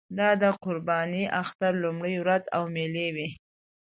دا 0.19 0.29
د 0.41 0.43
قربانۍ 0.63 1.23
اختر 1.41 1.71
لومړۍ 1.83 2.15
ورځ 2.19 2.43
وه 2.47 2.51
او 2.55 2.63
مېلې 2.75 3.07
وې. 3.15 3.29